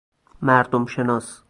مردم 0.41 0.85
شناس 0.85 1.39